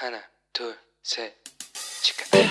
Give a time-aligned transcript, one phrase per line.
[0.00, 0.18] 하나,
[0.52, 1.32] 둘, 셋,
[2.02, 2.24] 치카.
[2.32, 2.46] Here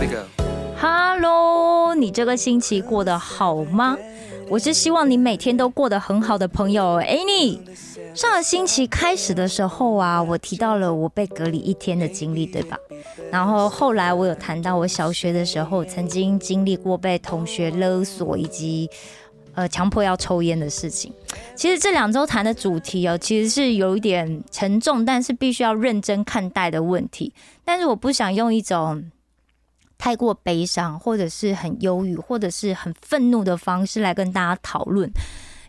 [0.00, 0.24] we go.
[0.80, 3.98] Hello，你这个星期过得好吗？
[4.50, 7.60] 我是希望你每天都过得很好的朋友 Annie。
[8.19, 12.77] 上个星期开始的时候啊，我提到了我被隔离一天的经历，对吧？
[13.31, 18.89] 然后后来我有谈到我小学的时候曾经经历过被同学勒索以及
[19.53, 21.13] 呃强迫要抽烟的事情。
[21.55, 27.33] 其实这两周谈的主题哦，其实是有一点沉重，但是必须要认真看待的问题。
[27.63, 29.09] 但是我不想用一种
[29.97, 35.09] 太过悲伤，或者是很忧郁，或者是很愤怒的方式来跟大家讨论，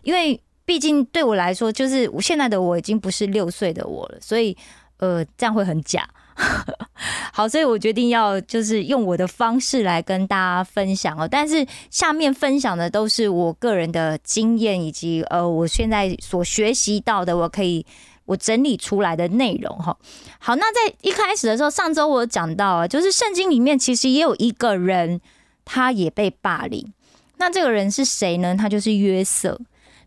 [0.03, 4.55] 因为毕竟对我来说，就是我现在的我已经不是六岁的我了，所以
[4.99, 6.07] 呃，这样会很假。
[7.33, 11.27] 好，所以我决定要就是用我的方式来跟大家分享哦。
[11.29, 17.85] 但是下面分享的都是我个人的经验，以及呃我现在所学习到的，我可以
[18.23, 19.97] 我整理出来的内容哈。
[20.39, 25.19] 好，那在一开始的时候，上周我讲到啊，就是圣经里面其实也有一个人，
[25.65, 26.93] 他也被霸凌。
[27.39, 28.55] 那这个人是谁呢？
[28.55, 29.59] 他就是约瑟。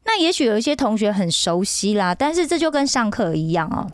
[0.04, 3.90] 那也许有一些同学很熟悉啦，但是这就跟上课一样哦。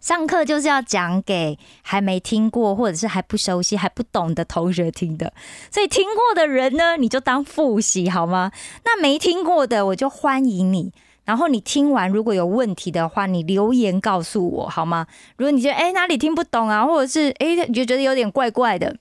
[0.00, 5.32] 上课就是要讲给还没听过或者是还不熟悉、还不懂的同学听的，
[5.70, 8.52] 所以听过的人呢，你就当复习好吗？
[8.84, 10.92] 那没听过的，我就欢迎你。
[11.24, 15.06] 然后你听完如果有问题的话，你留言告诉我好吗？
[15.38, 18.94] 如果你觉得哎哪里听不懂啊，或者是哎你就觉得有点怪怪的，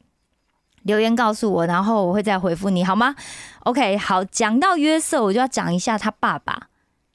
[0.83, 3.15] 留言告诉我，然后我会再回复你好吗
[3.61, 6.67] ？OK，好，讲到约瑟，我就要讲一下他爸爸，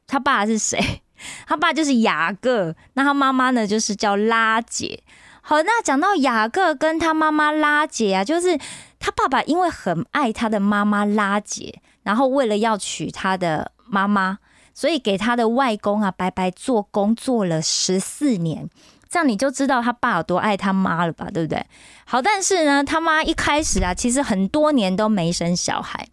[0.06, 1.02] 他爸是谁？
[1.46, 5.02] 他爸就是雅各，那他妈妈呢就是叫拉姐。
[5.40, 8.58] 好，那讲到雅各跟他妈妈拉姐啊，就是
[8.98, 14.38] 他爸爸因为很爱他的妈妈拉姐，然后为了要娶他的妈妈，
[14.74, 18.68] 所以给他的外公啊白白做工做了十四年，
[19.08, 21.64] 这样你就知道他爸有多爱他妈了吧，对不对？
[22.04, 26.08] 好，但是呢，他妈一开始啊，其实很多年都没生小孩，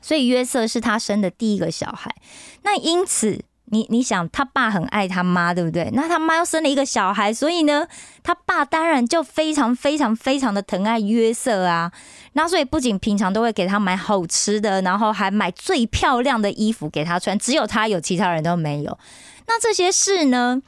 [0.00, 2.14] 所以约瑟是他生的第一个小孩，
[2.62, 3.44] 那因此。
[3.68, 5.90] 你你想，他爸很爱他妈，对不对？
[5.92, 7.84] 那他妈又生了一个小孩，所以呢，
[8.22, 11.90] 他爸当然就非常非常非常的疼爱约瑟啊。
[12.34, 18.96] 那所以不仅平常都会给他买好吃的，然后还买最漂亮的衣服给他穿，只有他有，其他人都没有。
[19.48, 20.62] 那这些事呢，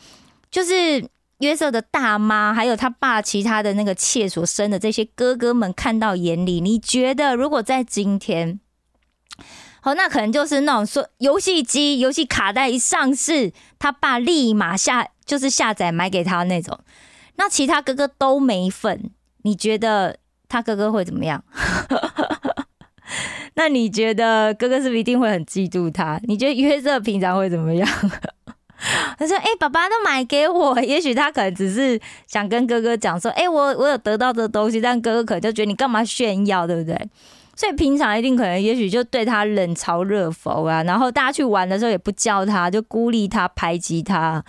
[0.51, 1.09] 就是
[1.39, 6.61] 约瑟的大妈，还有他爸其他的那个妾所生的这些哥哥们看到眼里。
[6.61, 8.61] 你觉得，如果在今天？
[9.81, 16.79] 好，那可能就是那种说游戏机、游戏卡带一上市，他爸立马下就是下载买给他那种。
[17.37, 19.11] 那其他哥哥都没份，
[19.43, 20.19] 你觉得
[20.49, 21.45] 他哥哥会怎么样？
[23.55, 26.21] 那你觉得哥哥是不是一定会很嫉妒他？
[26.25, 27.89] 你觉得约瑟平常会怎么样？
[29.19, 36.97] 他说：“哎，爸爸都买给我，也许他可能只是想跟哥哥讲说，哎，我我有得到的东西，但哥哥可能就觉得你干嘛炫耀，对不对？”
[37.57, 44.45] 所以平常一定可能，也许就对他冷嘲热讽啊，然后大家去玩的时候也不叫他，就孤立他、排挤他。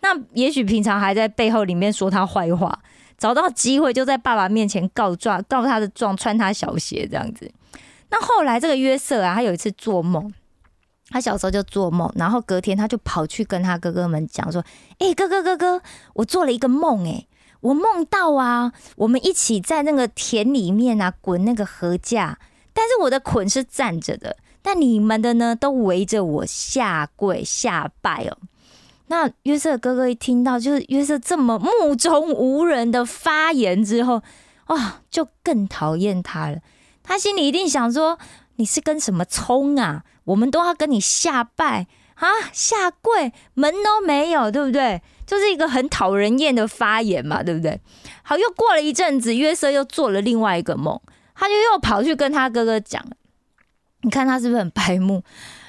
[0.00, 2.78] 那也许平常还在背后里面说他坏话，
[3.18, 7.50] 找到机会就在爸爸面前告状，告他的状，穿他小鞋这样子。
[8.08, 10.32] 那后来这个约瑟啊，他有一次做梦，
[11.14, 14.60] 他小时候就做梦，然后隔天他就跑去跟他哥哥们讲说
[14.98, 15.80] ：“哎，哥哥哥哥，
[16.14, 17.24] 我做了一个梦，哎，
[17.60, 22.36] 我梦到啊，我们一起在那个田里面啊滚那个河架。”
[22.74, 28.36] 但是我的捆是站着的，但你们的呢都围着我下跪下拜哦。
[29.06, 34.20] 那约瑟哥哥一听到就是约瑟这么目中无人的发言之后，
[34.66, 36.58] 哇，就更讨厌他了。
[37.04, 38.18] 他心里一定想说：
[38.56, 40.02] 你是跟什么冲啊？
[40.24, 45.02] 我们都要跟你下拜啊，下跪门都没有，对不对？
[45.26, 47.80] 就是一个很讨人厌的发言嘛，对不对？
[48.22, 51.00] 好，又过了一阵子，约瑟又做了另外一个梦。
[51.34, 53.04] 他就又跑去跟他哥哥讲，
[54.02, 55.24] 你看他是不是很白目？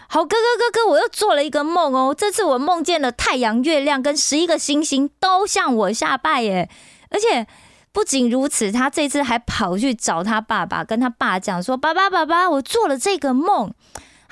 [0.07, 6.69] 好，哥哥哥哥，我又做了一个梦哦，这次我梦见了太阳、月亮跟十一个星星都向我下拜耶！
[7.09, 7.47] 而且
[7.91, 13.73] 不仅如此，他这次还跑去找他爸爸，跟他爸讲说：“爸爸，爸爸，我做了这个梦。”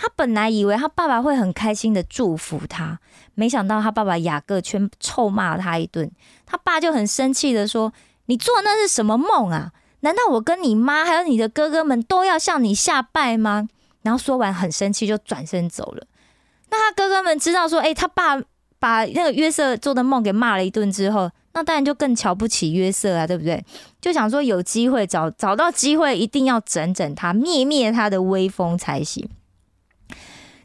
[0.04, 3.00] 他本来以为他爸爸会很开心的祝福他，
[3.36, 6.12] 没想到他爸爸雅各却臭骂他一顿。
[6.46, 7.94] 他爸就很生气的说
[8.28, 9.72] ：“你做那是什么梦啊？”
[10.02, 13.70] 难道我跟你妈还有你的哥哥们都要向你下拜吗？
[14.02, 16.06] 然后说完很生气就转身走了。
[16.70, 18.38] 那他哥哥们知道说，哎，他爸
[18.80, 23.64] 把那个约瑟做的梦给骂了一顿之后，那当然就更瞧不起约瑟啊，对不对？
[24.02, 29.30] 就想说有机会找找到机会，一定要整整他，灭灭他的威风才行。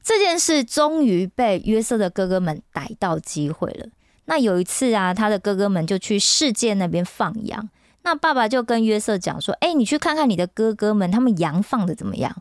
[0.09, 3.87] 这件事终于被约瑟的哥哥们逮到机会了。
[4.25, 7.69] 那有一次啊，他的哥哥们就去世界那边放羊，
[8.05, 12.35] 那爸爸就跟约瑟讲说：“哎，你去看看你的哥哥们，他们羊放的怎么样？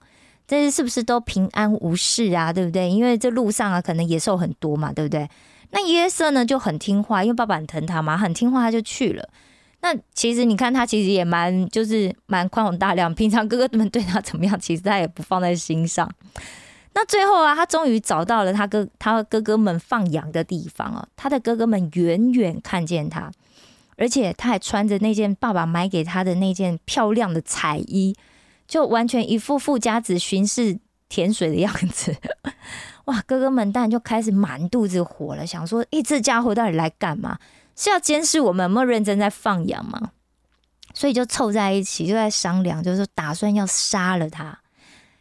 [0.48, 2.54] 这是是不是都平安无事啊？
[2.54, 2.90] 对不对？
[2.90, 5.30] 因为这路上啊，可能野兽很多嘛，对不对？”
[5.72, 9.28] 那约瑟呢就很听话，因为爸爸很疼他嘛，很听话，他就去了。
[9.81, 16.10] 那其实你看他其实也蛮就是蛮宽宏大量，平常哥哥们对他怎么样，其实他也不放在心上。
[16.99, 21.07] 那最后啊，他终于找到了他哥他哥哥们放羊的地方哦。
[21.15, 23.31] 他的哥哥们远远看见他，
[23.97, 28.15] 而且他还穿着那件爸爸买给他的那件漂亮的彩衣，
[28.67, 32.15] 就完全一副富家子巡视甜水的样子。
[33.05, 37.38] 哇，哥哥们当然就开始满肚子火了，想说：诶，这家伙到底来干嘛？
[37.75, 40.13] 是要监视我们有没有认真在放羊吗？
[40.95, 44.57] 所以就凑在一起，就在商量，就是打算要杀了他。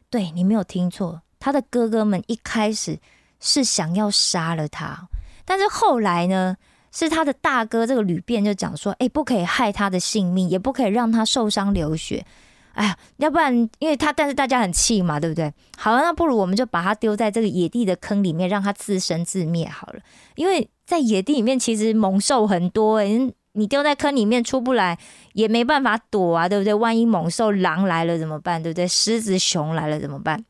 [0.08, 1.20] 对你没有听错。
[1.46, 2.98] 他的哥哥们一开始
[3.38, 5.06] 是想要杀了他，
[5.44, 6.56] 但是后来呢，
[6.90, 12.26] 是他的大哥这个吕便就讲说：“哎，不可以害他的性命，也不可以让他受伤流血。
[12.72, 15.54] 哎呀，要不然因为他，但是大家很气嘛，对不对？
[15.78, 20.00] 好了，那不如我们就把他丢在这个野地的坑里面，让他自生自灭好了。
[20.34, 23.06] 因为在野地里面其实猛兽很多，哎，
[23.52, 24.98] 你丢在坑里面出不来，
[25.34, 26.74] 也没办法躲啊，对不对？
[26.74, 28.60] 万一猛兽狼来了怎么办？
[28.60, 28.88] 对不对？
[28.88, 30.44] 狮子熊来了怎么办？”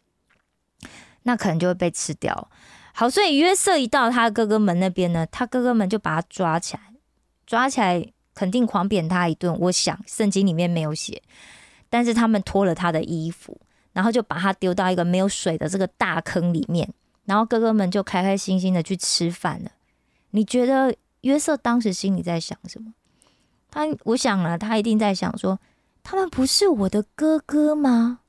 [1.26, 2.48] 那可能就会被吃掉。
[2.94, 6.82] 好，所以约瑟一到他哥哥们那边呢，他哥哥们就把他抓起来，
[7.44, 9.54] 抓起来肯定狂扁他一顿。
[9.58, 11.20] 我想圣经里面没有写，
[11.90, 13.60] 但是他们脱了他的衣服，
[13.92, 16.88] 然后就把他丢到一个没有水的这个大坑里面，
[17.24, 19.70] 然后哥哥们就开开心心的去吃饭了。
[20.30, 22.94] 你觉得约瑟当时心里在想什么？
[23.70, 25.58] 他，我想啊，他一定在想说，
[26.02, 28.20] 他们不是我的哥哥吗？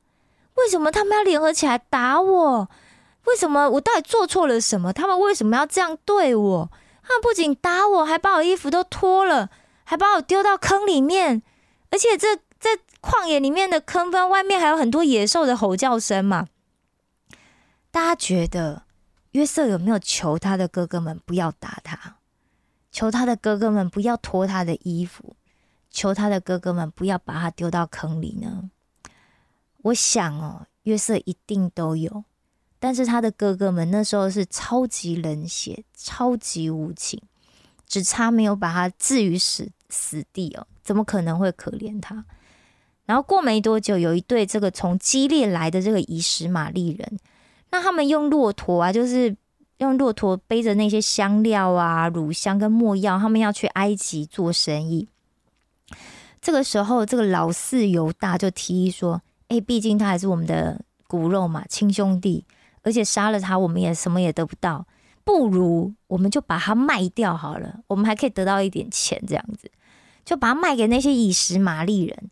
[0.55, 2.69] 为什么他们要联合起来打我？
[3.27, 4.91] 为什么我到底做错了什么？
[4.91, 6.71] 他们为什么要这样对我？
[7.03, 9.49] 他们不仅打我，还把我衣服都脱了，
[9.83, 11.43] 还把我丢到坑里面。
[11.89, 12.69] 而且这这
[13.01, 16.47] 旷野里面的坑坑外面还有很多野兽的吼叫声嘛。
[17.91, 18.83] 大家觉得
[19.31, 22.17] 约瑟有没有求他的哥哥们不要打他？
[22.91, 25.35] 求他的哥哥们不要脱他的衣服？
[25.89, 28.69] 求他的哥哥们不要把他丢到坑里呢？
[29.83, 32.23] 我想哦，约瑟一定都有。
[32.79, 37.19] 但是他的哥哥们那时候是超级冷血、超级无情，
[37.87, 42.23] 只差没有把他置于死死地哦，怎么可能会可怜他？
[43.05, 47.17] 然后过没多久，有一对这个从基列来的这个以实玛利人，
[47.71, 49.35] 那他们用骆驼啊，就是
[49.77, 55.07] 用骆驼背着那些香料啊、乳香跟墨药，他们要去埃及做生意。
[56.39, 62.45] 这个时候，这个老四犹大就提议说：“哎，毕竟他还是我们的骨肉嘛，亲兄弟。”
[62.87, 64.87] 而且杀了他，我们也什么也得不到，
[65.25, 69.69] 不如我们就把它卖掉好了，我们还可以得到一点钱，这样子
[70.23, 72.31] 就把它卖给那些以实玛利人。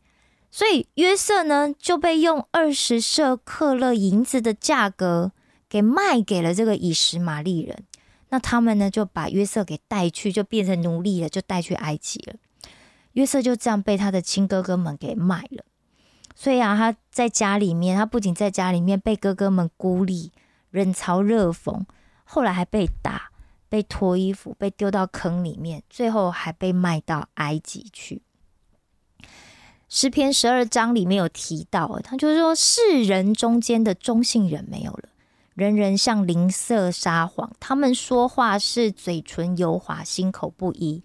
[0.50, 5.34] 所以约瑟呢就被用二十舍克勒银子的价格
[5.68, 7.84] 给卖给了这个以实玛利人。
[8.30, 12.36] 那他们呢就把约瑟给带去，就变成奴隶了，就带去埃及了。
[13.12, 15.65] 约瑟就这样被他的亲哥哥们给卖了。
[16.34, 20.32] 所以啊，他在家里面，他不仅在家里面被哥哥们孤立。
[20.75, 21.84] 冷嘲热讽，
[22.25, 23.32] 后来还被打、
[23.70, 28.22] 被脱衣服、被丢到坑里面，最后还被卖到埃及去。
[29.88, 35.08] 诗篇十二章里面有提到，他就是说世人中间的中性人没有了，
[35.53, 41.01] 人人像灵色撒谎，他们说话是嘴唇油滑，心口不一。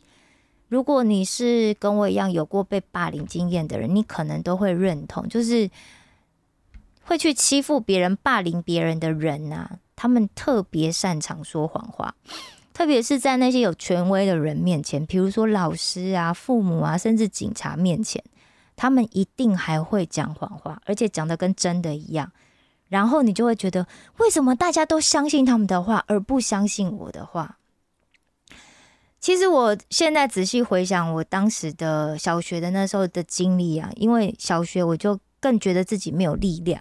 [0.67, 5.71] 如果你是跟我一样有过被霸凌经验的人，你可能都会认同，就是。
[7.11, 12.14] 会去欺负别人、霸凌别人的人呐，他们特别擅长说谎话，
[12.73, 18.23] 特别是在那些有权威的人面前，比如说老师啊、父母啊，甚至警察面前，
[18.76, 22.31] 他们一定还会讲谎话，而且讲的跟真的一样。
[22.88, 23.88] 然后你就会觉得，
[24.19, 27.57] 为什么大家都相信他们的话，而不相信我的话？
[29.19, 36.81] 其实我现在仔细回想我当时的小学的那时候的经历啊，因为小学我就更觉得自己没有力量。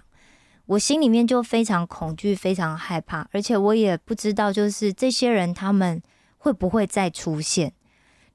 [0.70, 6.00] 我心里面就非常恐惧，非常害怕，而且我也不知道，就是这些人他们
[6.38, 7.72] 会不会再出现。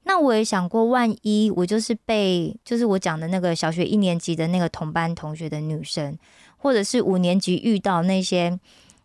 [0.02, 6.18] 那我也想过，万一我就是被，就是我讲的那个小学一年级的那个同班同学的女生，
[6.58, 8.60] 或者是五年级遇到那些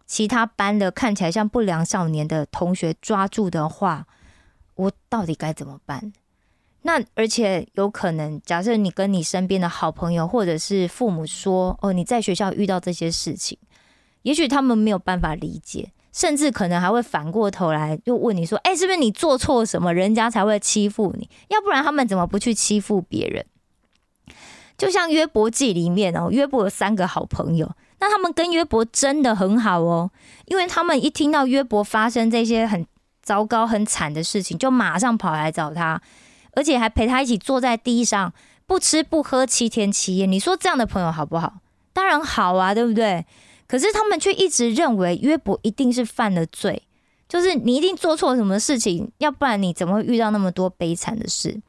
[0.05, 4.05] 其他班的看起来像不良少年的同学抓住的话，
[4.75, 6.11] 我到底该怎么办？
[6.83, 13.57] 那而且有可能，假设你跟你身边的好朋友或者是父母说，哦，你在学校遇到这些事情，
[14.23, 21.29] 也许他们没有办法理解，甚至可能还会反过头来又问你说，哎，是不是你做错什么，人家才会欺负你？
[21.49, 23.45] 要不然他们怎么不去欺负别人？
[24.75, 30.09] 就像约伯记里面哦，约伯有三个好朋友，那他们跟约伯真的很好哦，
[30.45, 32.83] 因为他们一听到约伯发生这些很
[33.21, 36.01] 糟糕、很惨的事情，就马上跑来找他。
[36.53, 38.33] 而且还陪他一起坐在地上，
[38.65, 40.25] 不吃不喝七天七夜。
[40.25, 41.55] 你说这样的朋友好不好？
[41.93, 43.25] 当然好啊，对不对？
[43.67, 46.83] 可是他们却一直认为约伯一定是犯了罪，
[47.29, 51.61] 就是你一定做错什么事情，要不然你怎么会遇到那么多悲惨的事？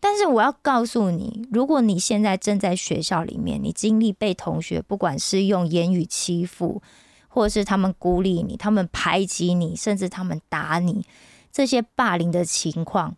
[0.00, 6.82] 但是我要告诉你，如果你现在正在学校里面，你经历被同学不管是用言语欺负，
[7.28, 11.04] 或者是他们孤立你、他们排挤你，甚至他们打你，
[11.50, 13.16] 这些霸凌的情况。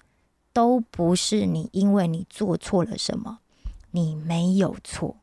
[0.59, 3.38] 都不是你，因为你做错了什么，
[3.93, 5.17] 你没有错，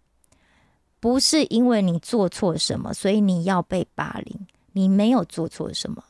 [1.01, 6.01] 不是因为你做错什么，所以你要被霸凌，你没有做错什么。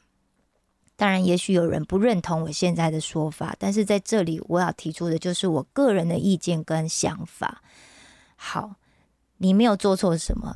[0.96, 7.64] 当然，也许有人不认同我现在的说法，但是在这里我要提出的就是我个人的意见跟想法。
[8.36, 8.76] 好，
[9.38, 10.56] 你没有做错什么，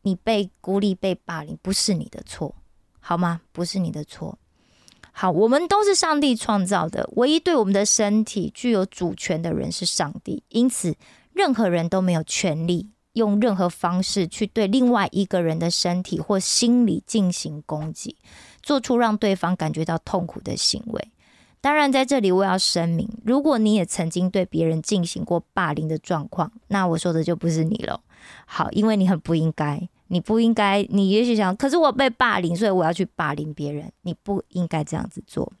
[0.00, 2.54] 你被孤立、被霸凌，不是你的错，
[3.00, 3.42] 好吗？
[3.52, 4.38] 不是你的错。
[5.20, 10.94] 好，我们都是上帝创造的，唯一对我们的身体具有主权的人是上帝，因此
[11.32, 18.16] 任何人都没有权利用任何方式去对另外一个人的身体或心理进行攻击，
[18.62, 21.10] 做出让对方感觉到痛苦的行为。
[21.60, 28.00] 当然，在这里我要声明，如果你也曾经对别人进行过霸凌的状况，那我说的就不是你了。
[28.46, 29.88] 好，因为你很不应该。
[30.08, 33.92] 你不应该，你也许想，可是我被霸凌，所以我要去霸凌别人。
[34.02, 35.52] 你不应该这样子做。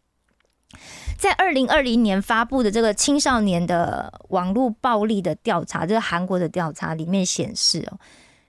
[1.16, 7.98] 在二零二零年发布的这个青少年的网络暴力的调查，这是韩国的调查里面显示哦，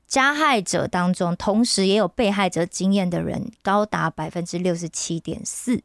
[0.06, 5.82] 加害者当中，同时也有被害者经验的人高达百分之六十七点四，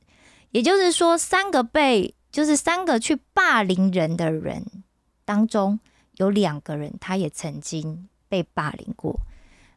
[0.50, 4.64] 也就是说，三个被就是三个去霸凌人的人
[5.24, 5.78] 当中，
[6.16, 9.20] 有两个人他也曾经被霸凌过。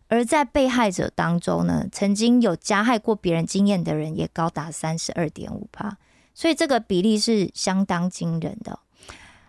[0.10, 5.98] 而在被害者当中呢，曾经有加害过别人经验的人也高达三十二点五帕，
[6.34, 8.80] 所以这个比例是相当惊人的。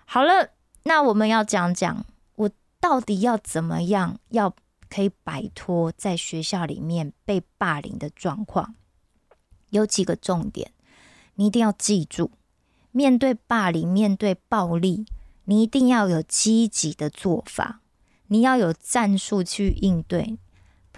[0.05, 0.51] 好了，
[0.83, 2.51] 那我们要讲讲我
[2.81, 4.53] 到底要怎么样，要
[4.91, 8.75] 可以摆脱在学校里面被霸凌的状况，
[9.71, 10.73] 有几个重点，
[11.35, 12.33] 你一定要记住：
[12.91, 15.07] 面对霸凌、面对暴力，
[15.45, 17.81] 你一定要有积极的做法，
[18.27, 20.37] 你要有战术去应对。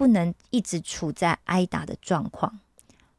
[0.01, 2.59] 不能一直处在挨打的状况。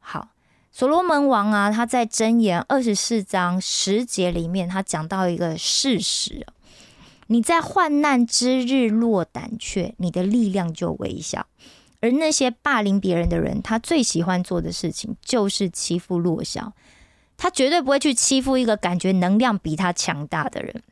[0.01, 0.27] 好，
[0.69, 6.45] 所罗门王啊，他在箴言二十四章十节里面，他讲到一个事实：
[7.27, 11.47] 你在患难之日落胆怯，你的力量就微小。
[12.01, 16.73] 而那些霸凌别人的人，他最喜欢做的事情就是欺负弱小，
[17.37, 20.83] 他绝对不会去欺负一个感觉能量比他强大的人。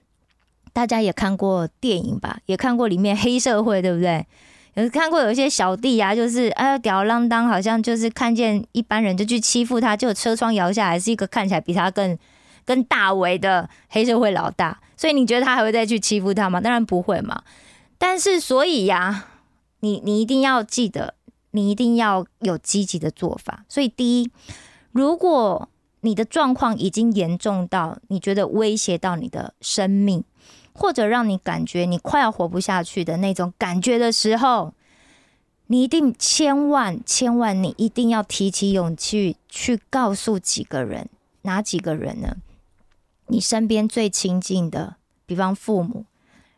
[0.72, 2.40] 大家也看过电影吧？
[2.46, 4.26] 也看过里面黑社会，对不对？
[4.76, 12.18] 有看过有一些小弟啊，就是哎吊儿郎当，好像就是看见一般人就去欺负他，就车窗摇下来是一个看起来比他更
[12.66, 16.62] 更大为的黑社会老大，所以你觉得他还会再去欺负他吗？
[16.62, 17.44] 当然不会嘛。
[17.98, 19.28] 但是所以呀，
[19.82, 21.16] 你你一定要记得，
[21.52, 23.66] 你一定要有积极的做法。
[23.68, 24.32] 所以第一，
[24.94, 25.68] 如果
[26.00, 30.24] 你的状况已经严重到你觉得威胁到你的生命。
[30.74, 34.74] 或者让你感觉你快要活不下去的那种感觉的时候，
[35.68, 41.10] 你一定千万千万，你一定要提起勇气去告诉几个人，
[41.44, 42.38] 哪几个人呢？
[43.28, 46.06] 你身边最亲近的，比方父母、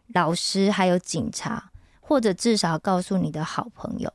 [0.08, 4.12] 老师，还有警察，或者至少告诉你的好朋友。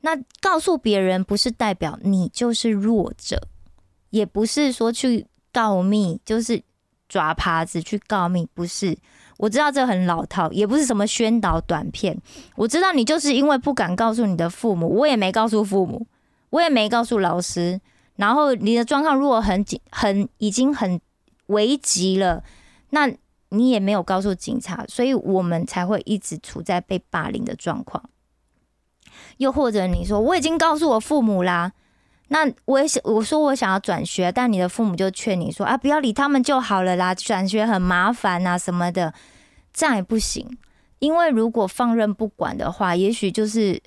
[0.00, 3.48] 那告诉别人，不是代表你就是弱者，
[4.08, 6.62] 也不是说去告密，就是
[7.06, 8.96] 抓耙子去告密，不是。
[9.40, 12.14] 我知道这很老套，也不是什么宣导短片。
[12.56, 16.06] 我知道你就是因为不敢告诉你的父母，我也没告诉父母，
[16.50, 17.80] 我也没告诉老师。
[18.16, 21.00] 然后你的状况如果很紧、很已经很
[21.46, 22.44] 危急了，
[22.90, 23.10] 那
[23.48, 28.10] 你也没有告诉警察，所以我们才会一直处在被霸凌的状况。
[29.38, 31.72] 又或者你说我已经告诉我父母啦。
[32.28, 39.12] 那我也想，我说我想要转学，但你的父母就劝你说啊，不要理他们就好了啦，转学很麻烦啊什么的，
[39.72, 40.46] 这样也不行。
[40.98, 43.80] 因为如果放任不管的话，也许就是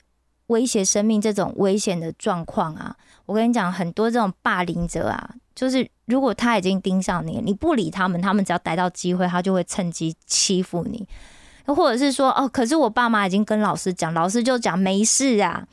[0.47, 11.07] 威胁生命这种危险的状况啊，我跟你讲，很多这种霸凌者啊，就是如果他已经盯上你，你不理他们，他们只要逮到机会，他就会趁机欺负你。
[11.65, 15.65] 或者是说，哦，可是我爸妈已经跟老师讲，老师就讲没事啊，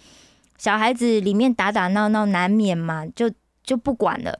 [0.56, 3.28] 小孩子里面打打闹闹难免嘛，就
[3.64, 4.38] 就不管了，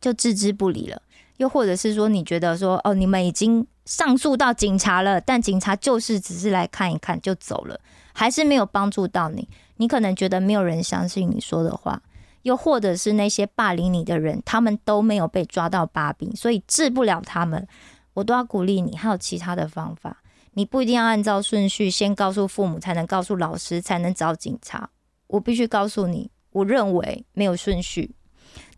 [0.00, 1.00] 就置之不理了。
[1.36, 7.80] 又或者是说，你觉得说，哦，你们已经上诉到警察了，但警察就是只是来看一看就走了。
[8.12, 12.02] 还是没有帮助到你，你可能觉得没有人相信你说的话，
[12.42, 17.66] 又或者是那些霸凌你的人，他们都没有被抓到把柄，所以治不了他们。
[18.14, 20.22] 我都要鼓励你，还有其他的方法，
[20.54, 24.88] 你不一定要按照顺序，先告诉父母，才能告诉老师，才能找警察。
[25.26, 28.14] 我必须告诉你，我认为没有顺序。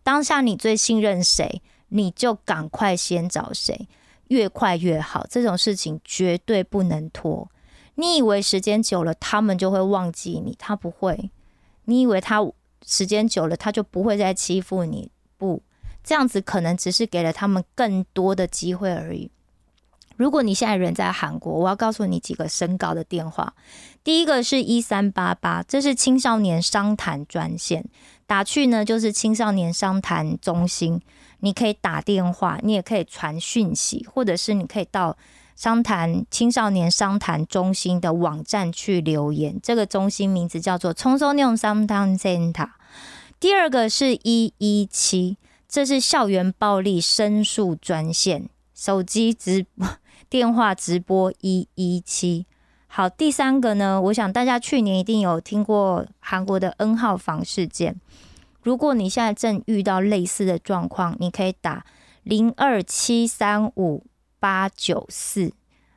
[0.03, 3.87] 当下你最信任谁，你就赶快先找谁，
[4.29, 5.27] 越快越好。
[5.29, 7.47] 这种事情绝对不能拖。
[7.95, 10.55] 你以为时间久了，他们就会忘记你？
[10.57, 11.29] 他不会。
[11.85, 12.39] 你以为他
[12.85, 15.11] 时间久了，他就不会再欺负你？
[15.37, 15.61] 不，
[16.03, 19.29] 这样子可能只是给了他们更多的机会而已。
[20.15, 23.53] 如果你现在人在韩国，我要告诉你几个申告的电话。
[24.03, 27.85] 第一个是一三八八，这是青少年商谈专线，
[28.27, 31.01] 打去呢就是青少年商谈中心。
[31.39, 35.17] 你可以打电话，你也可以传讯息，或者是你可以到。
[35.55, 42.69] 商谈青少年商谈中心的网站去留言，这个中心名字叫做冲松用商谈 center。
[43.41, 45.35] 第二个是一一七，
[45.67, 49.85] 这是校园暴力申诉专线，手机直播
[50.29, 52.45] 电话直播一一七。
[52.87, 57.99] 好，第三个呢，我想大家去年一定有听过韩国的 N 号房事件。
[58.61, 61.85] 如果你现在正遇到类似的状况，你可以打
[62.23, 64.05] 零二七三五。
[64.41, 65.51] 八九四，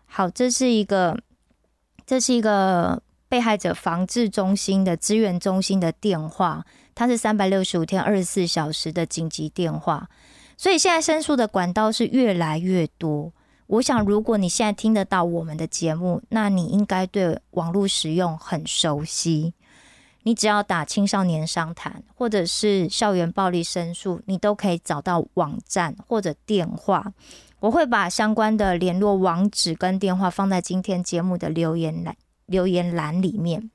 [0.04, 1.16] 好，这是一个，
[2.04, 10.08] 这是一个被害者防治中心的资源中心的电话，它是三百六十五天二十四小时的紧急电话，
[10.56, 13.32] 所以现在申诉的管道是越来越多。
[13.68, 19.54] 我想，如果你现在听得到我们的节目，那你应该对网络使用很熟悉。
[20.24, 27.12] 你只要打青少年商谈，或者是校园暴力申诉，你都可以找到网站或者电话。
[27.60, 33.70] 我会把相关的联络网址跟电话放在今天节目的留言栏留言栏里面。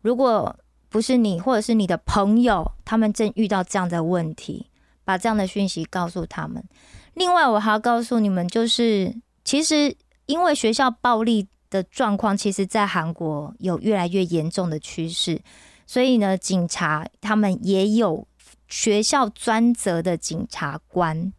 [0.00, 0.56] 如果
[0.88, 4.70] 不是你或者是你的朋友，他们正遇到这样的问题，
[5.04, 6.64] 把这样的讯息告诉他们。
[7.14, 15.41] 另外，我还要告诉你们，就是其实因为学校暴力的状况，其实在韩国有越来越严重的趋势，
[15.87, 18.27] 所以呢，警察他们也有
[18.67, 21.33] 学校专责的警察官。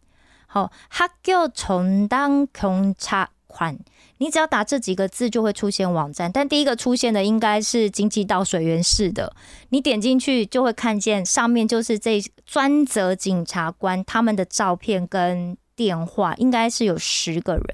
[0.46, 3.78] 好，학교전담경찰 관，
[4.18, 9.34] 你只要打这几个字就会出现网站，但第一个出现的应该是经济道水源市的。
[9.70, 17.64] 你点进去就会看见上面就是这专责警察官他们的照片跟电话，应该是有十个人。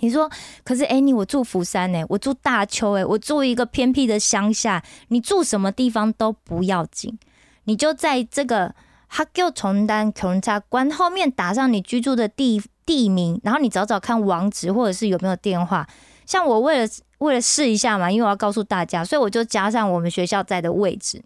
[0.00, 0.30] 你说，
[0.64, 7.18] 可是哎，你我住福山呢，我住大邱哎，我住一个偏僻的乡下，你住什么地方都不要紧，
[7.64, 8.74] 你就在这个。
[9.10, 15.88] 他叫重单检察官后面打上你居住的地地名，然后你找找看网址或者是有没有电话。
[16.26, 21.22] 像我为了为了试一下嘛，因为我要告诉大家，所以我就加上我们学校在的位置。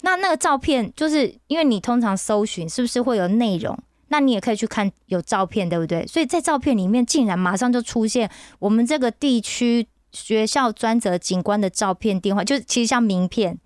[0.00, 3.78] 那那个照片，就是因为你通常搜寻是不是会有内容？
[4.08, 6.06] 那你也可以去看有照片，对不对？
[6.06, 13.58] 所以在照片里面竟然马上就出现我们这个地区学校专责警官的照片、电话，就其实像名片，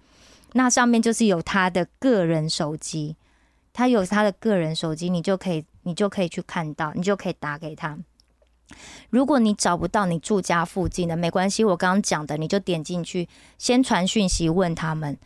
[0.54, 3.16] 那上面就是有他的个人手机。
[3.72, 7.96] 他有他的个人手机，你就可以，你就可以去看到，你就可以打给他。
[9.10, 15.16] 如果你找不到你住家附近的，没关系，我刚刚讲的，你就点进去，先传讯息问他们，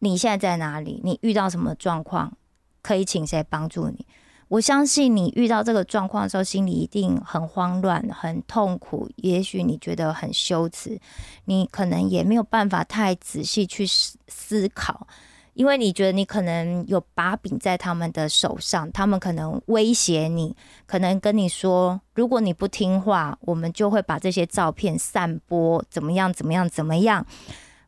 [0.00, 1.00] 你现在在哪里？
[1.02, 2.36] 你遇到什么状况？
[2.82, 4.04] 可以请谁帮助你？
[4.50, 11.00] 我相信你遇到这个状况的时候，心里一定很慌乱、很痛苦，也许你觉得很羞耻，
[11.44, 15.06] 你可能也没有办法太仔细去思思考。
[15.54, 27.24] 因为你觉得你可能有把柄在他们的手上，他们可能威胁你，可能跟你说，如果你不听话，我们就会把这些照片散播，怎么样，怎么样，怎么样，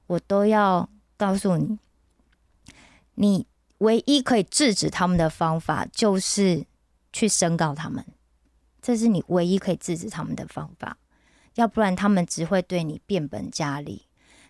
[0.07, 1.79] 我都要告诉你，
[3.15, 3.47] 你
[3.83, 6.65] 唯一可以制止他们的方法就是
[7.13, 8.05] 去申告他们，
[8.81, 10.97] 这是你唯一可以制止他们的方法，
[11.57, 14.07] 要不然他们只会对你变本加厉。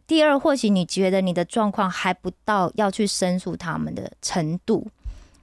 [0.07, 4.87] 第二，或许你觉得你的状况还不到要去申诉他们的程度，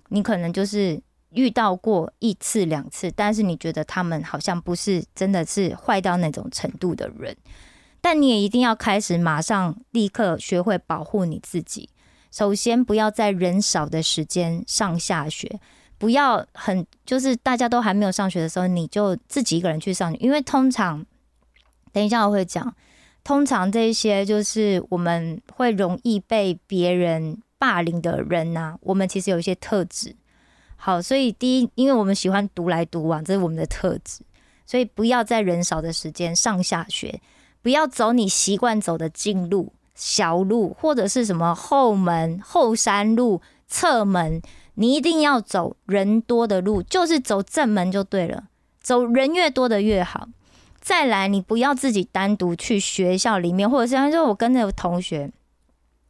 [0.09, 7.35] 你可能就是遇到过一次两次，但是你觉得他们好像不是真的是坏到那种程度的人，
[8.01, 11.89] 但你也一定要开始马上立刻学会保护你自己。
[12.31, 15.59] 首先，不要在人少的时间上下学，
[15.97, 21.05] 不要很就是大家都还没有上学的时候，你就自己一个人去上学，因为通常
[21.91, 22.75] 等一下我会讲，
[23.23, 30.15] 通常这些就是我们会容易被别人霸凌的人呐、我们其实有一些特质。
[30.77, 34.21] 好，所以第一，因为我们喜欢独来独往，这是我们的特质，
[34.65, 37.19] 所以不要在人少的时间上下学，
[37.61, 44.41] 不要走你习惯走的近路、小路，或者是什么后门、后山路、侧门，
[44.75, 48.45] 你一定要走人多的路，就是走正门就对了，
[48.81, 50.29] 走人越多的越好。
[50.79, 55.29] 再来，你不要自己单独去学校里面，或者是他说我跟着同学，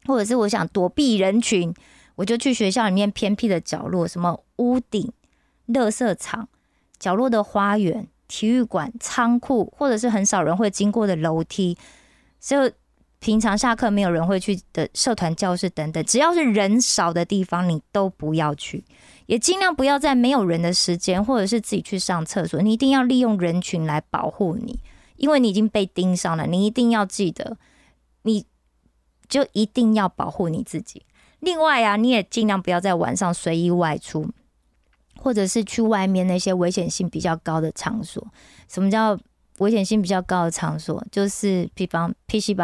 [0.06, 1.74] 或者是我想躲避人群，
[2.14, 5.12] 我就去学校里面偏僻的角落，什么屋顶、
[5.70, 6.48] 垃圾场、
[7.00, 11.76] 角落的花园、体育馆、仓库，或者是很少人会经过的楼梯，
[12.40, 12.72] 就
[13.20, 18.86] 平常下课没有人会去的社团教室等等，只要是人少的地方，你都不要去，
[19.26, 24.80] 也尽量不要在没有人的时间，或者是自己去上厕所，你一定要利用人群来保护你，
[25.18, 27.58] 因为你已经被盯上了，你一定要记得，
[28.24, 28.46] 你
[29.28, 31.06] 就一定要保护你自己。
[31.42, 34.30] 另外啊，你也尽量不要在晚上随意外出，
[35.18, 38.26] 或者是去外面那些危险性比较高的场所。
[38.70, 39.20] 什么叫
[39.58, 41.06] 危险性比较高的场所？
[41.12, 42.56] 就是比方 PC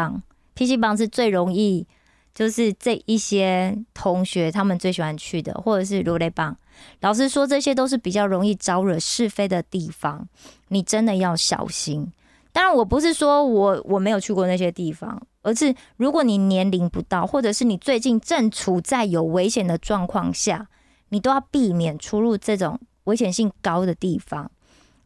[0.56, 1.86] ，PC 帮是最容易，
[2.34, 6.56] 就是这一些同学他们最喜欢去的，或者是如雷棒。
[7.00, 10.26] 老实说，这些都是比较容易招惹是非的地方，
[10.68, 12.10] 你真的要小心。
[12.52, 20.68] 当然，我不是说我我没有去过那些地方，而是如果你年龄不到，或者是你最近正处在有危险的状况下，
[21.10, 24.50] 你都要避免出入这种危险性高的地方，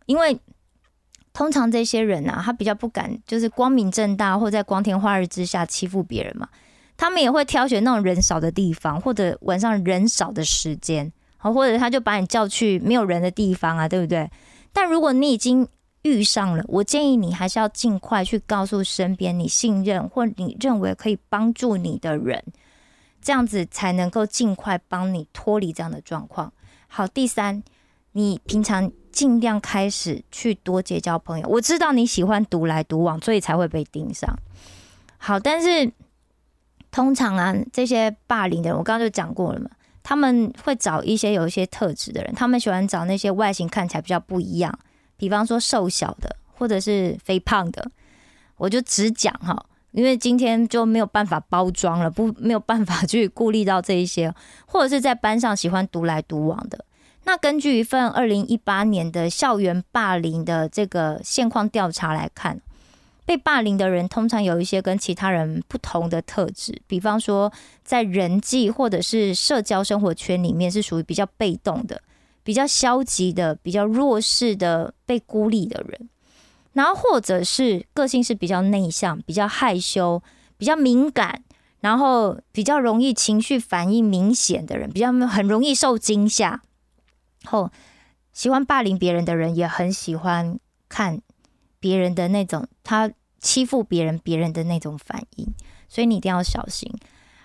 [0.07, 0.39] 因为
[1.41, 6.47] 通常这些人啊，他比较不敢就是光明正大或在光天化日之下欺负别人嘛，
[6.99, 14.31] 他们也会挑选那种人少的地方，或者晚上人少的时间，好，或者他就把你叫去没有人的地方啊，对不对？
[14.71, 15.67] 但如果你已经
[16.03, 22.45] 遇上了，我建议你还是要尽快去告诉身边你信任或你认为可以帮助你的人，
[23.23, 26.53] 这样子才能够尽快帮你脱离这样的状况。
[26.87, 27.63] 好，第三，
[28.13, 31.49] 你平常尽量开始去多结交朋友。
[31.49, 34.35] 我知道你喜欢独来独往，所以才会被盯上。
[35.19, 35.93] 好，但是
[36.91, 39.71] 通常啊，这些霸凌的人，我刚刚就讲过了嘛，
[40.03, 44.77] 他们会找一些有一些特质的人，他们喜欢找那些外形看起来比较不一样。
[45.17, 47.91] 比方说瘦小的，或者是肥胖的，
[48.57, 54.35] 我就只讲哈，因为今天就没有办法包装了，不没有办法去顾虑到这一些，
[54.67, 56.85] 或者是在班上喜欢独来独往的。
[57.31, 62.61] 那根据一份二零一八年的校园霸凌的这个现况调查来看，
[63.25, 67.53] 被霸凌的人通常有一些跟其他人不同的特质，比方说
[67.85, 72.03] 在人际或者是社交生活圈里面是属于比较被动的。
[72.43, 76.09] 比较消极的、比较弱势的、被孤立的人，
[76.73, 80.21] 然后或者是个性是比较内向、比较害羞、
[80.57, 81.45] 比较敏感，
[81.79, 86.61] 然后比较容易情绪反应明显的人，比较很容易受惊吓。
[87.45, 87.71] 后
[88.33, 91.21] 喜欢霸凌别人的人，也很喜欢看
[91.79, 95.47] 别人的那种他欺负别人、别人的那种反应，
[95.89, 96.93] 所以你一定要小心。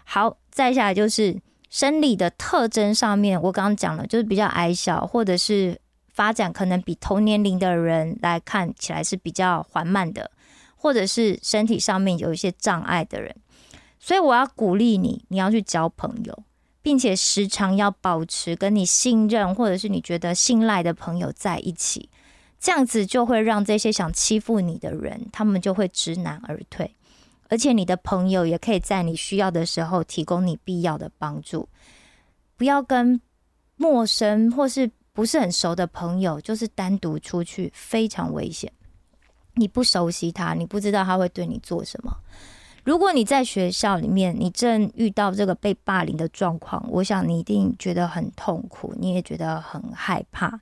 [0.03, 1.41] 好，再下来就是。
[1.67, 5.77] 生理的特征上面，我刚刚讲了，就是比较矮小，或者是
[6.13, 10.31] 发展可能比同年龄的人来看起来是比较缓慢的，
[10.77, 13.35] 或者是身体上面有一些障碍的人。
[13.99, 16.43] 所以我要鼓励你，你要去交朋友，
[16.85, 22.07] 并且时常要保持跟你信任或者是你觉得信赖的朋友在一起，
[22.59, 26.95] 这样子就会让这些想欺负你的人，他们就会知难而退。
[27.49, 31.67] 而且你的朋友也可以在你需要的时候提供你必要的帮助，
[32.55, 33.19] 不要跟
[33.77, 38.71] 陌生或是不是很熟的朋友就是单独出去，非常危险。
[39.55, 42.15] 你不熟悉他，你不知道他会对你做什么。
[42.85, 50.59] 如果你在学校里面，你正遇到这个被霸凌的状况，我想你一定觉得很痛苦，你也觉得很害怕。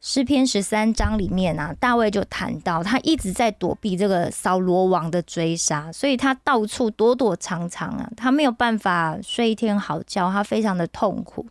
[0.00, 11.46] 诗篇十三章里面啊，大卫就谈到，他一直在躲避这个扫罗王的追杀，所以他到处躲躲藏藏啊，他没有办法睡一天好觉，他非常的痛苦。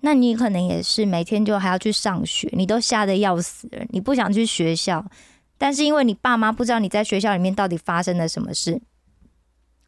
[0.00, 5.02] 那你可能也是每天就还要去上学，你都吓得要死了，你不想去学校，
[5.64, 8.82] 但是因为你爸妈不知道你在学校里面到底发生了什么事，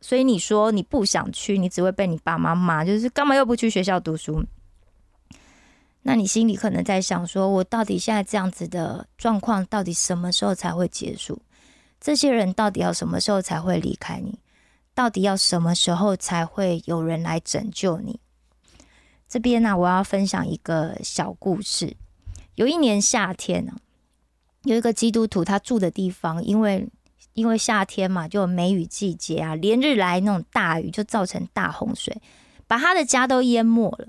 [0.00, 4.42] 所以你说你不想去，你只会被你爸妈骂，就是干嘛又不去学校读书？
[6.00, 11.42] 那你心里可能在想，说我到底现在这样子的状况，到底什么时候才会结束？
[12.00, 14.38] 这些人到底要什么时候才会离开你？
[14.94, 18.18] 到底要什么时候才会有人来拯救你？
[19.28, 21.98] 这边呢，我要分享一个小故事。
[22.54, 23.74] 有一年夏天呢，
[24.66, 26.86] 有一个基督徒，他住的地方，因为
[27.34, 32.20] 因为夏天嘛，就有梅雨季节啊，连日来那种大雨，就造成大洪水，
[32.66, 34.08] 把他的家都淹没了。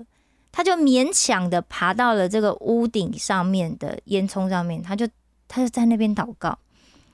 [0.50, 5.06] 他就勉强的爬到了这个屋顶上面的烟囱上面，他就
[5.46, 6.58] 他就在那边祷告，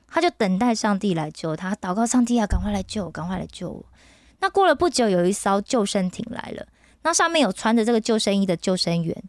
[0.08, 3.84] 他就等待上帝来救他，祷告上帝啊，赶快来救我，赶快来救我。
[4.40, 6.66] 那过了不久，有一艘救生艇来了。
[7.02, 9.22] 那上面有穿着这个救生衣的救生员，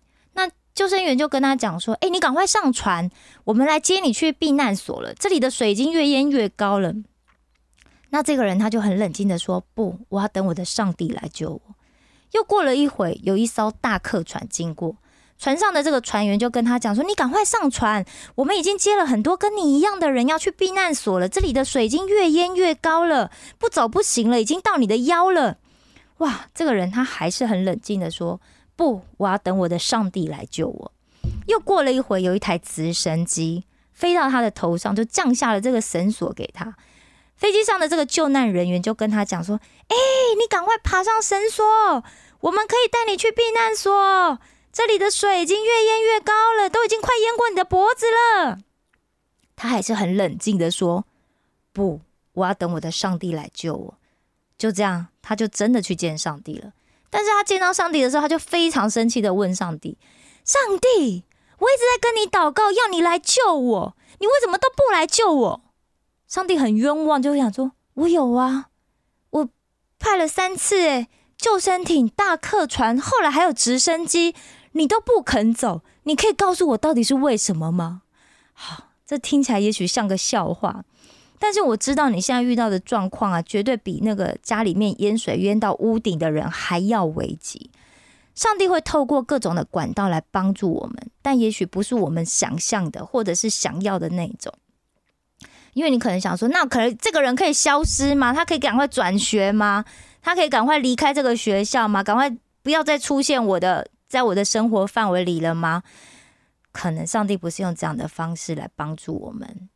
[0.76, 3.10] 救生员就跟他讲说：“哎，你赶快上船，
[3.46, 5.14] 我们来接你去避难所了。
[5.14, 6.94] 这里的水已经越淹越高了。”
[8.12, 11.62] 那这个人他就很冷静的说：“不，我要等我的上帝来救我。”
[12.34, 14.98] 又过了一会，有一艘大客船经过，
[15.38, 21.30] 船上的这个船员就跟他讲说：“你赶快上船，我们已经接了很多跟你一样的人要去避难所了。
[21.30, 25.58] 这里的水已经越淹越高了，不走不行了，已经到你的腰了。”
[26.20, 28.40] 哇，这个人他还是很冷静的说
[28.76, 30.92] ：“不，我要等我的上帝来救我。”
[31.48, 36.76] 又过了一会，有一台直升机飞到他的头上，就降下了这个绳索给他。
[37.36, 39.60] 飞机上的这个救难人员就跟他讲说
[39.90, 39.96] ：“哎，
[40.40, 41.66] 你赶快爬上绳索，
[42.40, 44.40] 我们可以带你去避难所。
[44.72, 48.60] 这里的水已经越淹越高了，都已经快淹过你的脖子了。”
[49.56, 51.06] 他还是很冷静的说
[51.74, 52.02] ：“不，
[52.34, 53.98] 我要等我的上帝来救我。”
[54.58, 56.72] 就这样，他就真的去见上帝了。
[57.18, 59.98] 但是他见到上帝的时候，他就非常生气的问上帝
[60.44, 61.24] ：“上帝，
[61.60, 65.62] 我一直在跟你祷告，要你来救我，你为什么都不来救我？”
[66.28, 68.66] 上帝很冤枉，就想说：“我有啊，
[69.30, 69.50] 我
[69.98, 74.36] 派了三次，诶，救生艇、大客船，后来还有直升机，
[74.74, 75.84] 你都不肯走。
[76.04, 78.02] 你可以告诉我到底是为什么吗？”
[78.52, 80.84] 好，这听起来也许像个笑话。
[81.40, 87.70] 但是我知道你现在遇到的状况啊，绝对比那个家里面淹水淹到屋顶的人还要危急。
[88.34, 94.54] 上帝会透过各种的管道来帮助我们，但也许不是我们想象的，或者是想要的那种。
[95.74, 98.34] 因为你可能想说，那可能这个人可以消失吗？
[98.34, 99.84] 他可以赶快转学吗？
[100.22, 102.02] 他可以赶快离开这个学校吗？
[102.02, 102.30] 赶快
[102.62, 105.84] 不要再出现我的，在我的生活范围里了吗？
[106.72, 109.70] 可能上帝不是用这样的方式来帮助我们，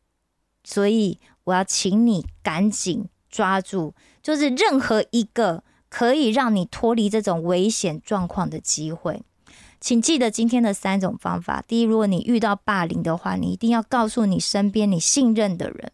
[0.70, 1.18] 所以。
[1.44, 9.22] 我要请你赶紧抓住，就是任何一个可以让你脱离这种危险状况的机会。
[9.80, 15.90] 请记得今天的三种方法：第一，如果你遇到霸凌的话，你一定要告诉你身边你信任的人。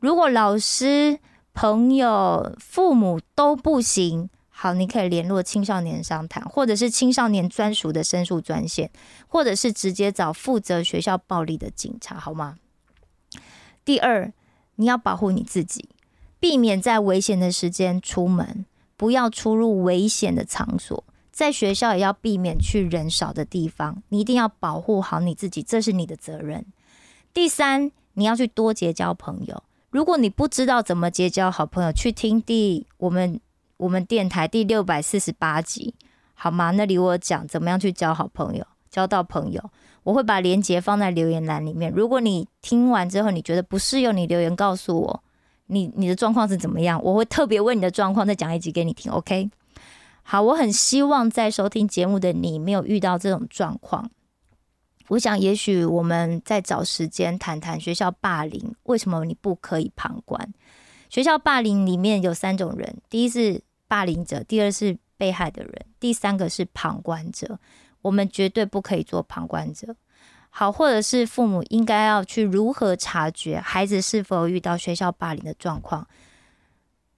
[0.00, 1.20] 如果老师、
[1.52, 8.90] 朋友、父母都不行，好，你可以联络青少年商谈，或者是青少年专属的申诉专线，
[9.28, 12.56] 或者是直接找负责学校暴力的警察，好吗？
[13.84, 14.32] 第二。
[14.76, 15.90] 你要保护你自己，
[16.40, 18.64] 避免在危险的时间出门，
[18.96, 21.04] 不要出入危险的场所。
[21.30, 24.02] 在学校也要避免去人少的地方。
[24.08, 26.64] 你一定要保护好你自己，这是你的责任。
[27.34, 29.62] 第三，你要去多结交朋友。
[29.90, 33.38] 如果你不知道怎么结交好朋友，去听第我们
[33.76, 35.94] 我们电台第六百四十八集，
[36.32, 36.70] 好吗？
[36.72, 39.70] 那里我讲怎么样去交好朋友，交到朋友。
[40.02, 41.92] 我会把链接放在留言栏里面。
[41.92, 45.22] 如果你听完之后你觉得不适用，你留言告诉我，
[45.66, 47.00] 你你的状况是怎么样？
[47.02, 49.12] 我会特别问你的状况再讲一集给你听。
[49.12, 49.50] OK，
[50.22, 54.10] 好，我很希望在收听节目的你没有遇到这种状况。
[55.08, 60.52] 我想，也许我们在找时间谈谈学校霸凌，为什么你不可以旁观？
[61.10, 67.58] 学校霸凌里面有三种人：第一是霸凌者，第二是被害的人，第三个是旁观者。
[68.02, 69.96] 我们绝对不可以做旁观者，
[70.50, 76.06] 好，或者是父母应该要去如何察觉孩子是否遇到学校霸凌的状况。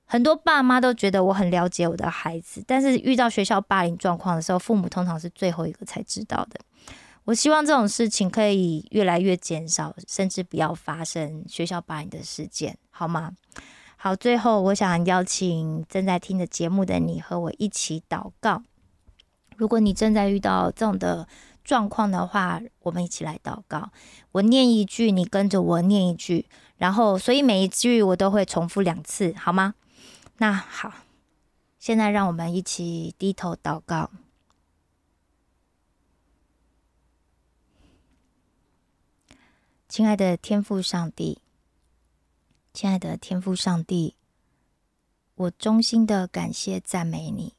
[0.06, 6.60] 很多爸妈都觉得我很了解我的孩子，但是遇到学校霸凌状况的时候，父母通常是最后一个才知道的。
[7.24, 13.32] 我希望这种事情可以越来越减少，甚至不要发生学校霸凌的事件，好吗？
[13.96, 18.62] 好，最后我想邀请正在听着节目的你和我一起祷告。
[19.56, 21.26] 如果你正在遇到这种的
[21.62, 23.90] 状况的话，我们一起来祷告。
[24.32, 29.74] 我念一句，你跟着我念一句，然后所以每一句我都会重复两次，好吗？
[30.38, 30.92] 那好，
[31.78, 34.10] 现在让我们一起低头祷告。
[39.88, 41.38] 亲爱的天父上帝，
[42.72, 44.16] 亲爱的天父上帝，
[45.36, 47.54] 我衷心的感谢赞美你。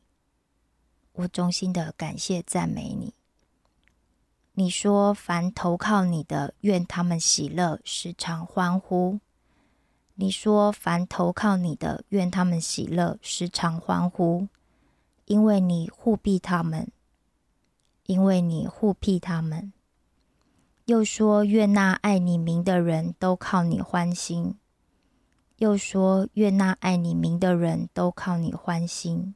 [1.16, 3.14] 我衷心的感谢赞美你。
[4.54, 9.20] 你说：“凡投靠你的，愿他们喜乐，时常欢呼。”
[10.16, 14.48] 你说：“凡投靠你的，愿他们喜乐，时常欢呼，
[15.26, 16.90] 因为你护庇他们，
[18.06, 19.74] 因为你护庇他们。”
[20.86, 24.56] 又说：“愿那爱你名的人都靠你欢心。”
[25.58, 29.36] 又说：“愿那爱你名的人都靠你欢心。”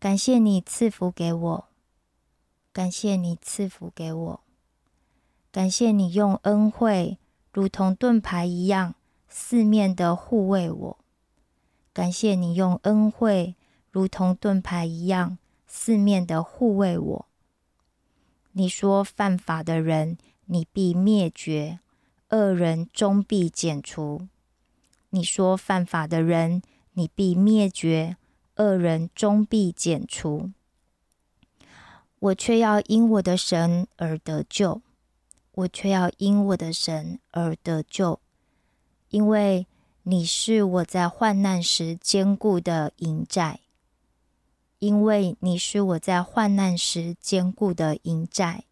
[0.00, 1.68] 感谢你赐福给我，
[2.72, 4.40] 感谢你赐福给我，
[5.52, 7.18] 感谢你用恩惠
[7.52, 8.94] 如同盾牌一样。
[9.28, 10.98] 四面的护卫我，
[11.92, 13.54] 感谢你用恩惠
[13.90, 17.26] 如同盾牌一样四面的护卫我。
[18.52, 21.78] 你说犯法的人你必灭绝，
[22.30, 24.26] 恶人终必剪除。
[25.10, 26.62] 你说犯法的人
[26.94, 28.16] 你必灭绝，
[28.60, 30.50] 恶人终必剪除。
[32.18, 34.82] 我却要因我的神而得救，
[35.52, 38.20] 我却要因我的神而得救。
[39.08, 39.66] 因为
[40.02, 43.60] 你是我在患难时坚固的营寨，
[44.78, 48.64] 因为你是我在患难时坚固的营寨。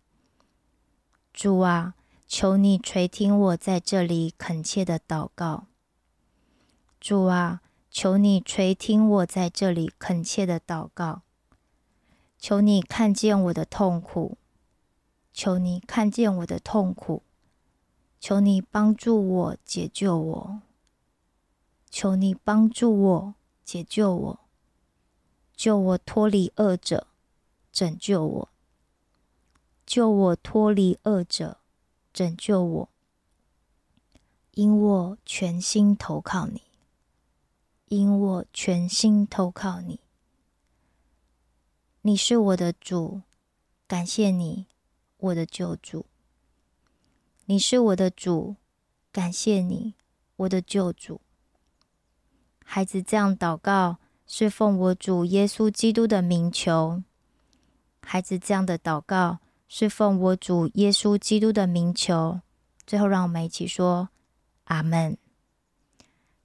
[1.33, 1.95] 主啊，
[2.27, 5.65] 求你垂听我在这里恳切的祷告。
[7.01, 7.63] 主啊，
[8.01, 11.23] 求你垂听我在这里恳切的祷告。
[12.39, 14.39] 求你看见我的痛苦，
[15.33, 17.25] 求你看见我的痛苦。
[18.21, 20.61] 求你帮助我解救我，
[21.91, 23.35] 求你帮助我
[23.65, 24.41] 解救我，
[25.57, 27.09] 救我脱离恶者，
[27.73, 28.49] 拯救我，
[29.85, 31.59] 救我脱离恶者，
[32.13, 32.89] 拯救我，
[34.53, 36.63] 因我全心投靠你，
[37.89, 40.01] 因我全心投靠你，
[42.03, 43.23] 你是我的主，
[43.87, 44.67] 感谢你，
[45.17, 46.07] 我的救主。
[47.47, 48.57] 你是我的主，
[49.11, 49.95] 感谢你，
[50.37, 51.21] 我的救主。
[52.65, 53.97] 孩子这样祷告，
[54.27, 57.03] 是奉我主耶稣基督的名求。
[58.03, 62.41] 孩子这样的祷告，是奉我主耶稣基督的名求。
[62.87, 64.11] 最后，让我们一起说
[64.65, 65.17] 阿门。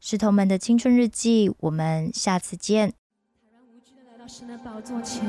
[0.05, 2.91] 石头们的青春日记，我们下次见。
[3.41, 5.23] 坦然无惧的来到神的宝座前，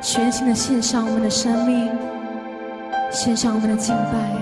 [0.00, 1.86] 全心的献上我们的生命，
[3.12, 4.34] 献上我们的敬拜。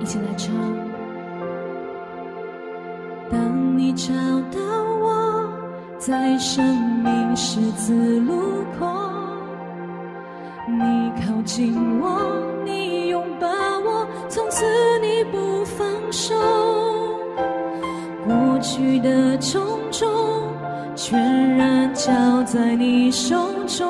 [0.00, 0.71] 一起来唱。
[6.04, 6.64] 在生
[7.00, 8.88] 命十字路口
[10.66, 12.20] 你靠近我，
[12.64, 14.64] 你拥抱我，从此
[15.00, 16.34] 你不放手，
[18.26, 20.10] 过去的种种
[20.96, 22.10] 全然交
[22.42, 23.36] 在你手
[23.68, 23.88] 中，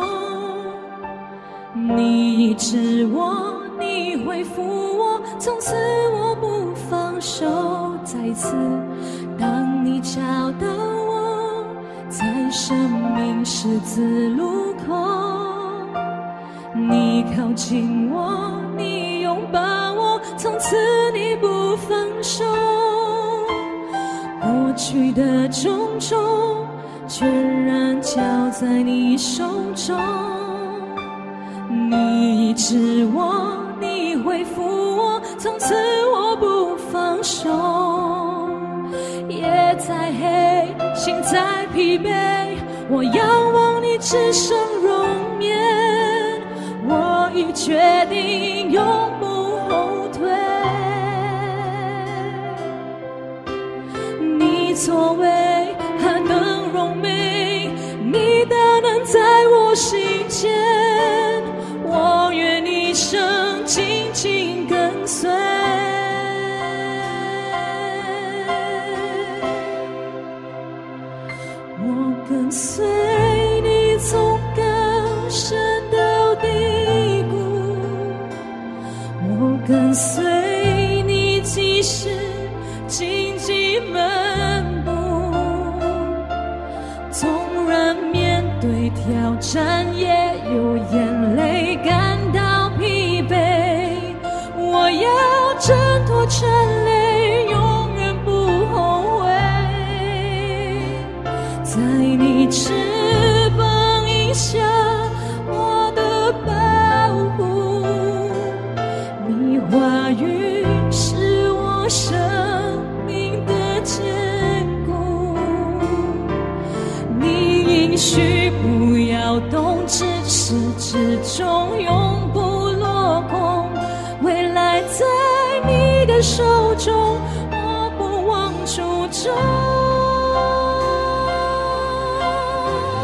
[1.74, 5.74] 你医治我，你恢复我，从此
[6.12, 8.54] 我不放手，再次。
[13.94, 14.94] 字路口，
[16.74, 19.60] 你靠近我，你拥抱
[19.92, 20.76] 我，从此
[21.12, 22.42] 你不放手，
[24.40, 26.18] 过去的种种
[27.06, 28.16] 全然交
[28.50, 29.94] 在你手中，
[31.68, 34.62] 你医治我，你恢复
[34.96, 35.74] 我，从此
[36.06, 37.50] 我不放手，
[39.28, 42.08] 夜再黑，心再疲惫，
[42.88, 43.71] 我仰望。
[44.04, 45.56] 只剩容颜，
[46.88, 48.84] 我已决定永
[49.20, 49.26] 不
[49.68, 50.28] 后退。
[54.36, 55.28] 你作为
[56.00, 57.70] 还能容美，
[58.02, 60.50] 你的能在我心间，
[61.84, 65.30] 我愿一生紧紧跟随。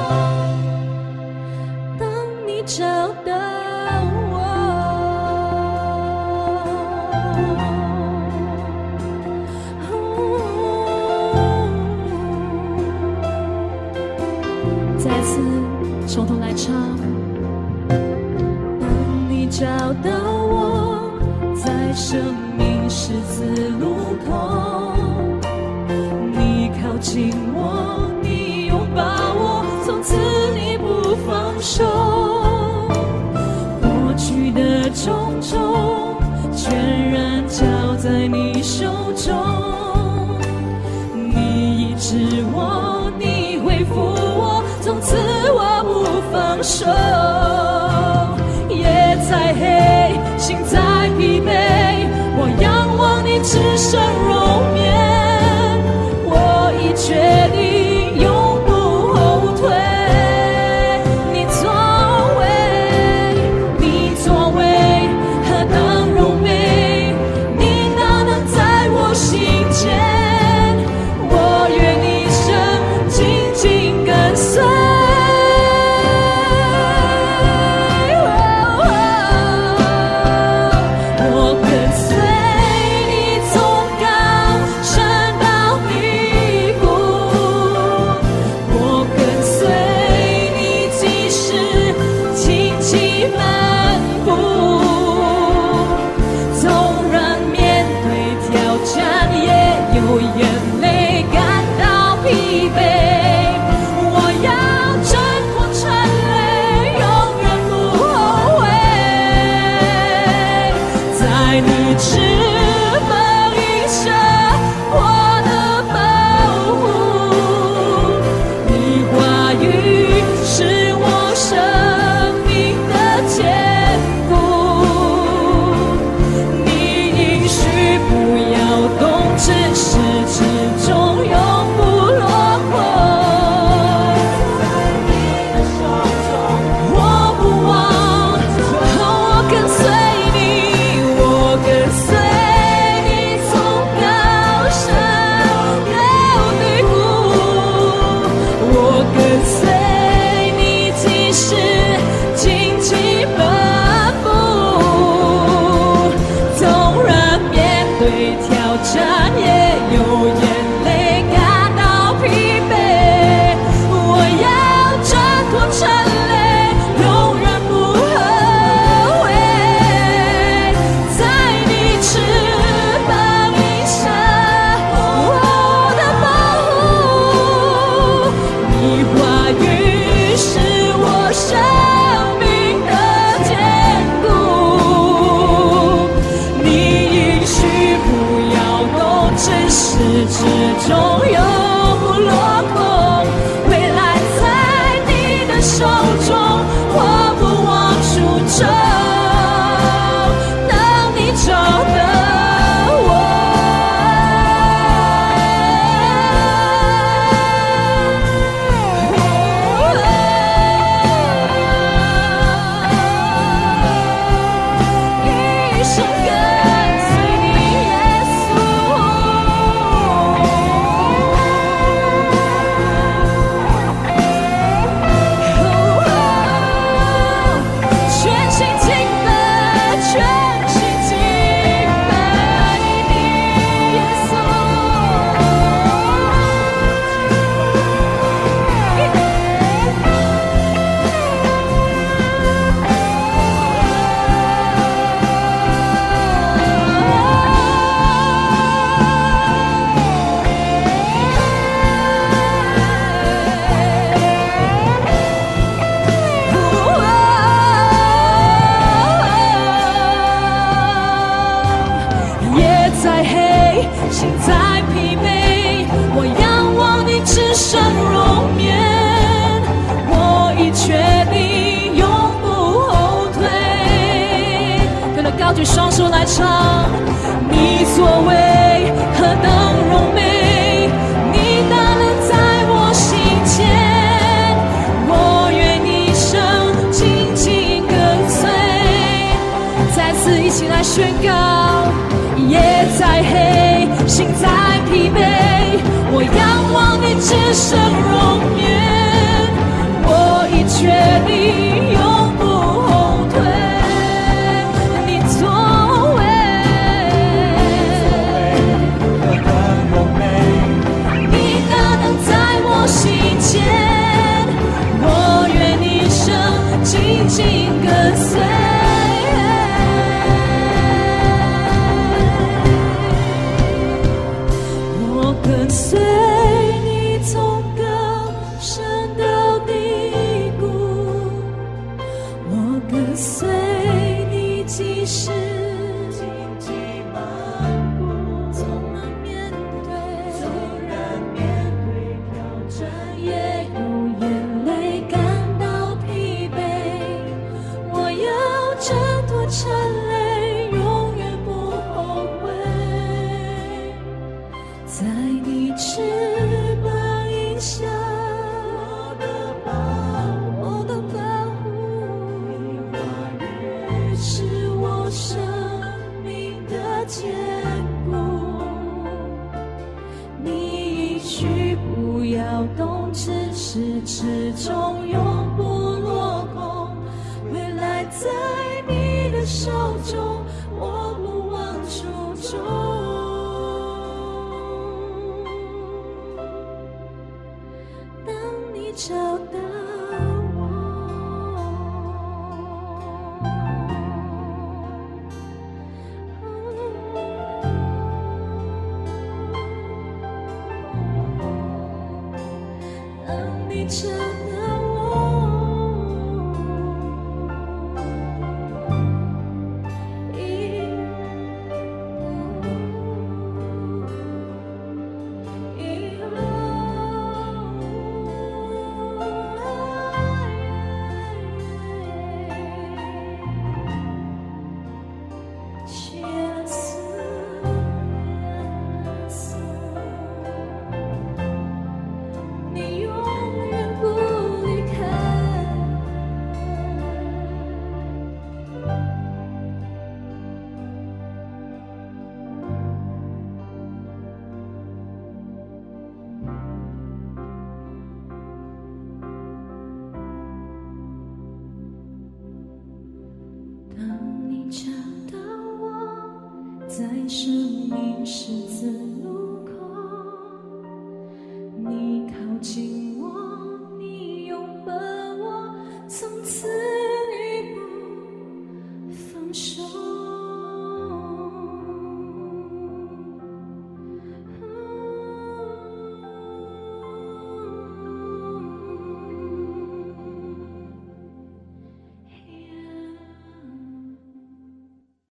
[0.08, 0.37] 当